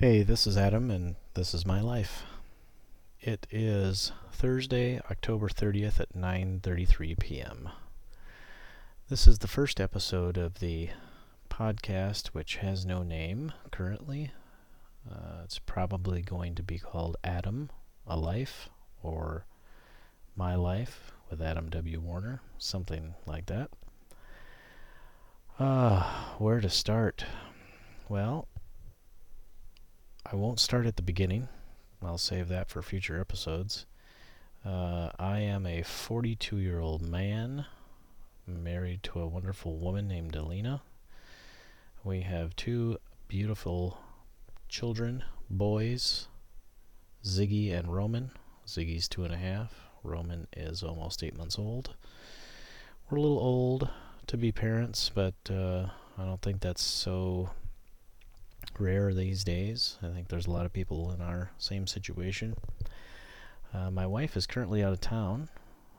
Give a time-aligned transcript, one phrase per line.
[0.00, 2.22] Hey, this is Adam, and this is my life.
[3.20, 7.68] It is Thursday, October 30th at 9:33 p.m.
[9.10, 10.88] This is the first episode of the
[11.50, 14.32] podcast, which has no name currently.
[15.06, 17.68] Uh, it's probably going to be called Adam,
[18.06, 18.70] a Life,
[19.02, 19.44] or
[20.34, 22.00] My Life with Adam W.
[22.00, 23.68] Warner, something like that.
[25.58, 27.26] Ah, uh, where to start?
[28.08, 28.48] Well,
[30.32, 31.48] I won't start at the beginning.
[32.00, 33.84] I'll save that for future episodes.
[34.64, 37.66] Uh, I am a 42 year old man
[38.46, 40.82] married to a wonderful woman named Alina.
[42.04, 43.98] We have two beautiful
[44.68, 46.28] children, boys,
[47.24, 48.30] Ziggy and Roman.
[48.68, 49.74] Ziggy's two and a half.
[50.04, 51.96] Roman is almost eight months old.
[53.10, 53.90] We're a little old
[54.28, 57.50] to be parents, but uh, I don't think that's so
[58.80, 59.98] rare these days.
[60.02, 62.56] I think there's a lot of people in our same situation.
[63.72, 65.48] Uh, my wife is currently out of town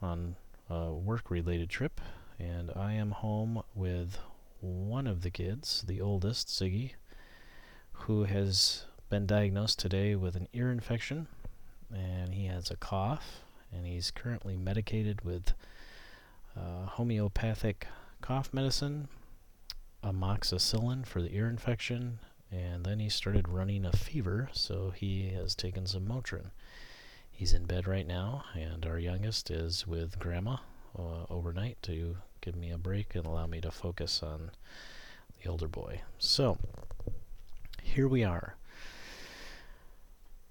[0.00, 0.36] on
[0.70, 2.00] a work related trip,
[2.38, 4.18] and I am home with
[4.60, 6.92] one of the kids, the oldest, Ziggy,
[7.92, 11.26] who has been diagnosed today with an ear infection,
[11.92, 15.52] and he has a cough, and he's currently medicated with
[16.56, 17.86] uh, homeopathic
[18.20, 19.08] cough medicine,
[20.02, 22.18] amoxicillin for the ear infection,
[22.50, 26.50] and then he started running a fever, so he has taken some Motrin.
[27.30, 30.56] He's in bed right now, and our youngest is with grandma
[30.98, 34.50] uh, overnight to give me a break and allow me to focus on
[35.42, 36.00] the older boy.
[36.18, 36.58] So,
[37.82, 38.56] here we are.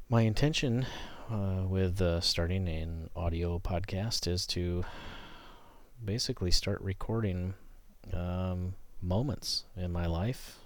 [0.09, 0.85] My intention
[1.29, 4.85] uh, with uh, starting an audio podcast is to
[6.03, 7.55] basically start recording
[8.13, 10.59] um, moments in my life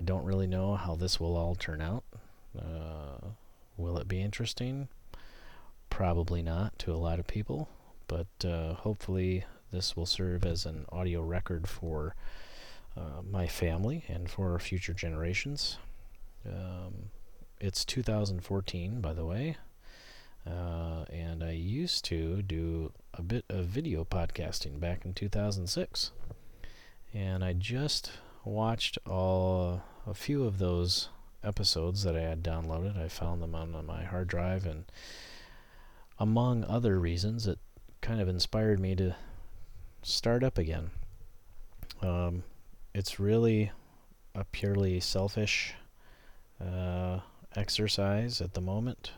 [0.00, 2.04] I don't really know how this will all turn out.
[2.58, 3.28] Uh,
[3.76, 4.88] will it be interesting?
[5.90, 7.68] Probably not to a lot of people,
[8.08, 12.14] but uh, hopefully this will serve as an audio record for
[12.96, 15.78] uh, my family and for future generations.
[16.46, 17.10] Um,
[17.60, 19.56] it's 2014, by the way,
[20.46, 26.10] uh, and I used to do a bit of video podcasting back in 2006.
[27.12, 28.10] And I just
[28.44, 31.08] watched all a few of those
[31.42, 32.98] episodes that I had downloaded.
[33.02, 34.84] I found them on, on my hard drive, and
[36.18, 37.58] among other reasons, it
[38.00, 39.16] kind of inspired me to
[40.02, 40.90] start up again.
[42.02, 42.44] Um,
[42.94, 43.72] it's really
[44.34, 45.74] a purely selfish
[46.64, 47.20] uh,
[47.56, 49.12] exercise at the moment.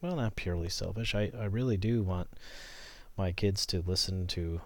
[0.00, 1.14] Well, not purely selfish.
[1.14, 2.28] I, I really do want
[3.16, 4.60] my kids to listen to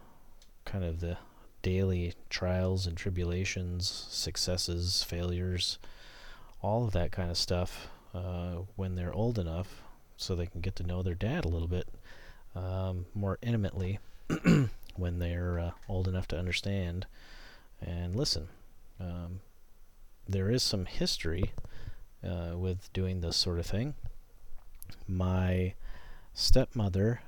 [0.64, 1.18] kind of the
[1.62, 5.78] daily trials and tribulations, successes, failures,
[6.62, 9.82] all of that kind of stuff uh, when they're old enough
[10.16, 11.88] so they can get to know their dad a little bit
[12.54, 13.98] um, more intimately
[14.96, 17.06] when they're uh, old enough to understand
[17.80, 18.48] and listen.
[19.00, 19.40] Um,
[20.28, 21.52] there is some history
[22.24, 23.94] uh, with doing this sort of thing.
[25.06, 25.74] My
[26.34, 27.22] stepmother,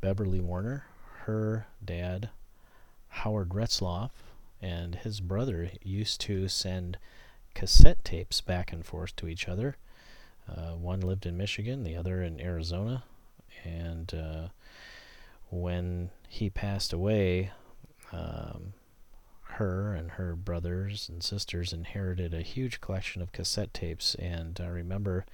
[0.00, 0.84] Beverly Warner,
[1.22, 2.28] her dad
[3.14, 4.10] Howard Retzloff
[4.60, 6.98] and his brother used to send
[7.54, 9.76] cassette tapes back and forth to each other.
[10.48, 13.04] Uh, one lived in Michigan, the other in Arizona.
[13.62, 14.48] And uh,
[15.48, 17.52] when he passed away,
[18.12, 18.74] um,
[19.42, 24.16] her and her brothers and sisters inherited a huge collection of cassette tapes.
[24.16, 25.24] And I remember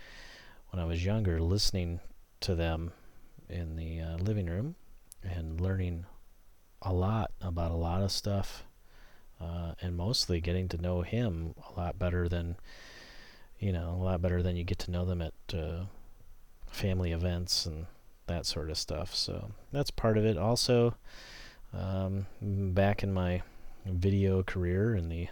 [0.69, 2.01] when I was younger listening
[2.41, 2.93] to them
[3.49, 4.77] in the uh, living room
[5.25, 6.05] and learning
[6.83, 8.65] a lot about a lot of stuff,
[9.41, 12.57] uh, and mostly getting to know him a lot better than
[13.59, 15.85] you know a lot better than you get to know them at uh,
[16.71, 17.87] family events and
[18.27, 19.15] that sort of stuff.
[19.15, 20.39] So that's part of it.
[20.39, 20.95] Also,
[21.75, 23.43] um, back in my
[23.85, 25.29] video career in the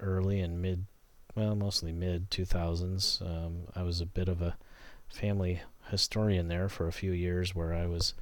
[0.00, 0.86] early and mid,
[1.34, 4.56] well, mostly mid 2000s, um, I was a bit of a
[5.08, 8.14] family historian there for a few years where I was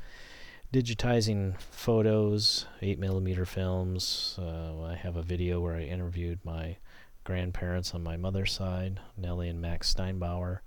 [0.74, 4.36] digitizing photos, 8 millimeter films.
[4.36, 6.78] Uh, I have a video where I interviewed my
[7.22, 10.58] grandparents on my mother's side, Nellie and Max Steinbauer,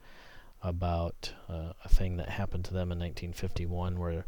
[0.64, 4.26] about uh, a thing that happened to them in 1951 where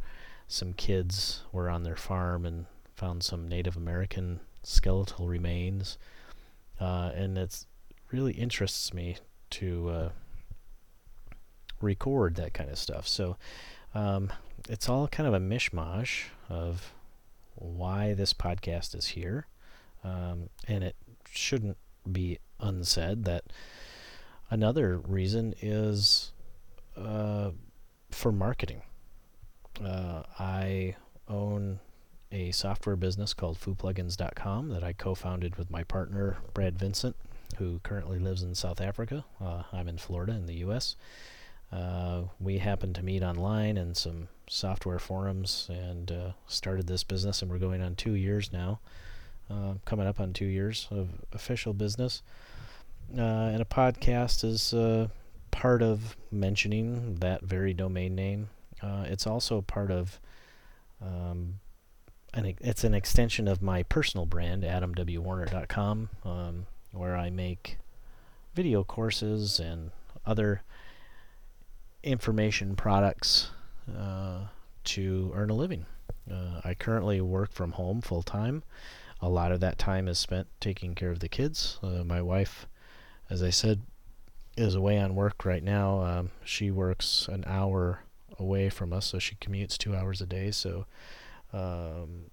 [0.49, 5.97] some kids were on their farm and found some Native American skeletal remains.
[6.77, 7.65] Uh, and it
[8.11, 9.15] really interests me
[9.51, 10.09] to uh,
[11.79, 13.07] record that kind of stuff.
[13.07, 13.37] So
[13.93, 14.31] um,
[14.67, 16.93] it's all kind of a mishmash of
[17.55, 19.47] why this podcast is here.
[20.03, 20.95] Um, and it
[21.29, 21.77] shouldn't
[22.09, 23.45] be unsaid that
[24.49, 26.31] another reason is
[26.97, 27.51] uh,
[28.11, 28.81] for marketing.
[29.83, 30.95] Uh, I
[31.27, 31.79] own
[32.31, 37.15] a software business called FooPlugins.com that I co-founded with my partner Brad Vincent,
[37.57, 39.25] who currently lives in South Africa.
[39.41, 40.95] Uh, I'm in Florida in the U.S.
[41.71, 47.41] Uh, we happened to meet online in some software forums and uh, started this business,
[47.41, 48.79] and we're going on two years now,
[49.49, 52.23] uh, coming up on two years of official business.
[53.15, 55.07] Uh, and a podcast is uh,
[55.51, 58.49] part of mentioning that very domain name.
[58.81, 60.19] It's also part of
[61.01, 61.59] um,
[62.33, 67.77] an, it's an extension of my personal brand, adamwwarner.com, um, where I make
[68.55, 69.91] video courses and
[70.25, 70.61] other
[72.03, 73.51] information products
[73.97, 74.45] uh,
[74.85, 75.85] to earn a living.
[76.29, 78.63] Uh, I currently work from home full time.
[79.21, 81.79] A lot of that time is spent taking care of the kids.
[81.83, 82.67] Uh, my wife,
[83.29, 83.81] as I said,
[84.55, 86.01] is away on work right now.
[86.01, 88.03] Um, she works an hour
[88.37, 90.51] away from us, so she commutes two hours a day.
[90.51, 90.85] So
[91.51, 92.31] um,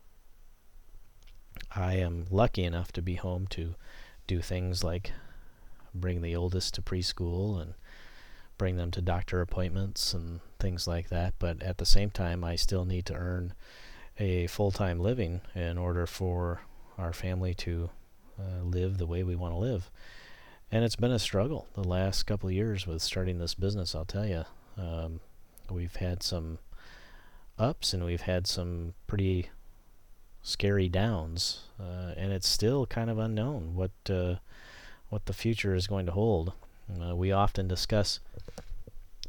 [1.74, 3.74] I am lucky enough to be home to
[4.26, 5.12] do things like
[5.94, 7.74] bring the oldest to preschool and
[8.58, 11.34] bring them to doctor appointments and things like that.
[11.38, 13.54] But at the same time, I still need to earn
[14.18, 16.60] a full time living in order for
[16.98, 17.90] our family to
[18.38, 19.90] uh, live the way we want to live.
[20.70, 24.04] And it's been a struggle the last couple of years with starting this business, I'll
[24.04, 24.44] tell you.
[24.76, 25.20] Um,
[25.70, 26.58] we've had some
[27.58, 29.50] ups and we've had some pretty
[30.42, 34.36] scary downs, uh, and it's still kind of unknown what uh,
[35.08, 36.52] what the future is going to hold.
[36.88, 38.20] Uh, we often discuss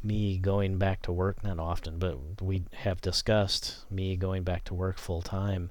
[0.02, 4.74] me going back to work, not often, but we have discussed me going back to
[4.74, 5.70] work full time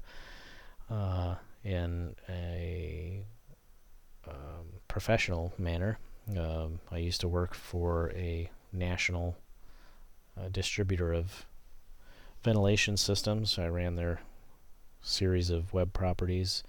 [0.90, 3.24] uh, in a
[4.26, 5.98] um, professional manner.
[6.36, 9.36] Um, I used to work for a national
[10.38, 11.46] uh, distributor of
[12.42, 13.58] ventilation systems.
[13.58, 14.20] I ran their
[15.00, 16.62] series of web properties.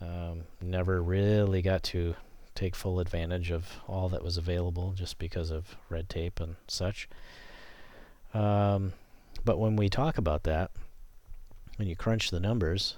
[0.00, 2.14] Um, never really got to
[2.60, 7.08] take full advantage of all that was available just because of red tape and such.
[8.34, 8.92] Um,
[9.46, 10.70] but when we talk about that,
[11.76, 12.96] when you crunch the numbers,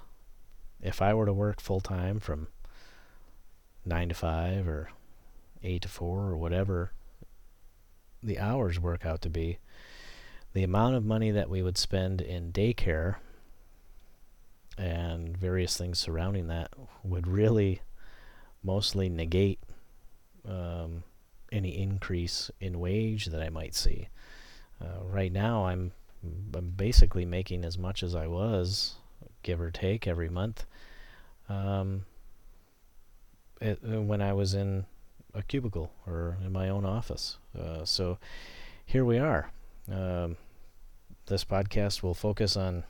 [0.81, 2.49] if I were to work full time from
[3.87, 4.91] 9 to 5 or
[5.62, 6.91] 8 to 4 or whatever
[8.20, 9.59] the hours work out to be,
[10.55, 13.17] the amount of money that we would spend in daycare
[14.76, 16.73] and various things surrounding that
[17.05, 17.81] would really
[18.62, 19.59] mostly negate
[20.49, 21.03] um,
[21.50, 24.09] any increase in wage that I might see.
[24.81, 25.93] Uh, right now, I'm,
[26.55, 28.94] I'm basically making as much as I was,
[29.43, 30.64] give or take, every month.
[31.49, 32.06] Um,
[33.61, 34.87] it, uh, when I was in
[35.35, 37.38] a cubicle or in my own office.
[37.59, 38.19] Uh, so
[38.85, 39.50] here we are.
[39.91, 40.37] Um,
[41.26, 42.85] this podcast will focus on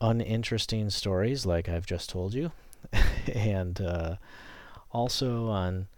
[0.00, 2.52] uninteresting stories, like I've just told you,
[3.34, 4.16] and uh,
[4.90, 5.88] also on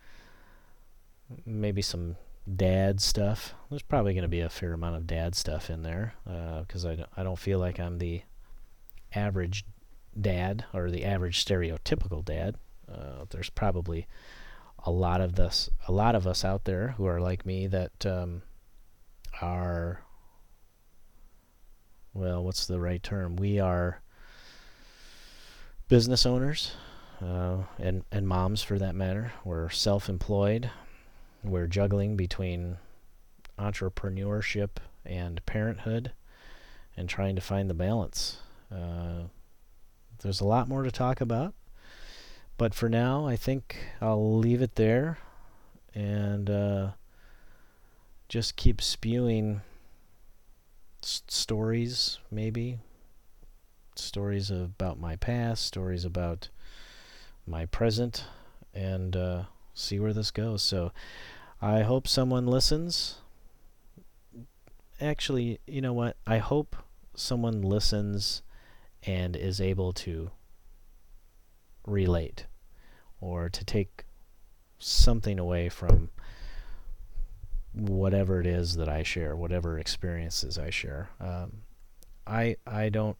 [1.46, 2.16] maybe some
[2.56, 3.54] dad stuff.
[3.70, 6.90] There's probably going to be a fair amount of dad stuff in there because uh,
[6.90, 8.22] I, don't, I don't feel like I'm the
[9.14, 9.64] average
[10.18, 12.56] dad or the average stereotypical dad.
[12.90, 14.06] Uh, there's probably
[14.84, 18.04] a lot of this, a lot of us out there who are like me that
[18.04, 18.42] um,
[19.40, 20.02] are
[22.12, 23.34] well, what's the right term?
[23.34, 24.00] We are
[25.94, 26.72] business owners,
[27.22, 29.32] uh, and and moms for that matter.
[29.44, 30.68] We're self-employed.
[31.44, 32.78] We're juggling between
[33.60, 34.70] entrepreneurship
[35.06, 36.10] and parenthood,
[36.96, 38.38] and trying to find the balance.
[38.74, 39.28] Uh,
[40.18, 41.54] there's a lot more to talk about,
[42.58, 45.18] but for now, I think I'll leave it there,
[45.94, 46.88] and uh,
[48.28, 49.60] just keep spewing
[51.02, 52.78] stories, maybe.
[53.96, 56.48] Stories about my past, stories about
[57.46, 58.24] my present,
[58.72, 59.42] and uh,
[59.74, 60.62] see where this goes.
[60.62, 60.92] So
[61.60, 63.16] I hope someone listens.
[65.00, 66.16] Actually, you know what?
[66.26, 66.76] I hope
[67.14, 68.42] someone listens
[69.02, 70.30] and is able to
[71.86, 72.46] relate
[73.20, 74.04] or to take
[74.78, 76.10] something away from
[77.72, 81.10] whatever it is that I share, whatever experiences I share.
[81.20, 81.62] Um,
[82.26, 83.16] I I don't.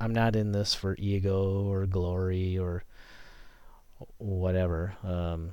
[0.00, 2.84] I'm not in this for ego or glory or
[4.16, 4.94] whatever.
[5.04, 5.52] Um,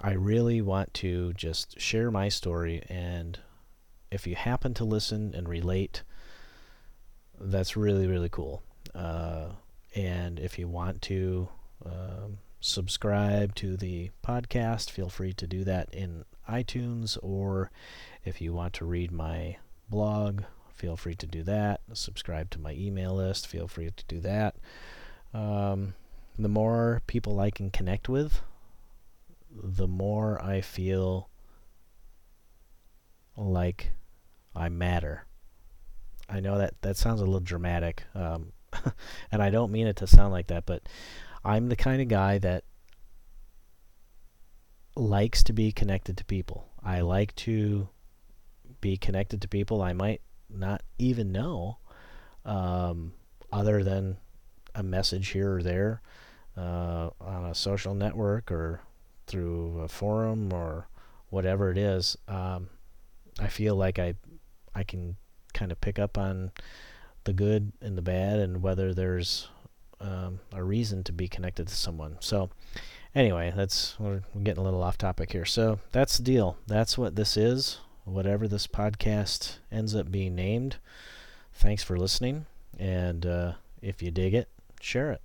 [0.00, 3.38] I really want to just share my story, and
[4.12, 6.04] if you happen to listen and relate,
[7.40, 8.62] that's really really cool.
[8.94, 9.48] Uh,
[9.96, 11.48] and if you want to
[11.84, 17.70] um, subscribe to the podcast, feel free to do that in iTunes, or
[18.24, 19.56] if you want to read my
[19.90, 20.42] blog,
[20.78, 21.80] feel free to do that.
[21.92, 24.54] Subscribe to my email list, feel free to do that.
[25.34, 25.94] Um,
[26.38, 28.42] the more people I can connect with,
[29.50, 31.28] the more I feel
[33.36, 33.90] like
[34.54, 35.26] I matter.
[36.28, 38.52] I know that that sounds a little dramatic, um,
[39.32, 40.82] and I don't mean it to sound like that, but
[41.44, 42.64] I'm the kind of guy that
[44.94, 46.68] likes to be connected to people.
[46.84, 47.88] I like to
[48.80, 50.20] be connected to people I might
[50.50, 51.78] not even know,
[52.44, 53.12] um,
[53.52, 54.18] other than
[54.74, 56.02] a message here or there
[56.56, 58.80] uh, on a social network or
[59.26, 60.88] through a forum or
[61.30, 62.16] whatever it is.
[62.26, 62.68] Um,
[63.40, 64.14] I feel like I
[64.74, 65.16] I can
[65.54, 66.52] kind of pick up on
[67.24, 69.48] the good and the bad and whether there's
[70.00, 72.16] um, a reason to be connected to someone.
[72.20, 72.50] So
[73.14, 75.44] anyway, that's we're, getting a little off topic here.
[75.44, 76.56] So that's the deal.
[76.66, 77.80] That's what this is.
[78.08, 80.76] Whatever this podcast ends up being named.
[81.52, 82.46] Thanks for listening,
[82.78, 84.48] and uh, if you dig it,
[84.80, 85.20] share it.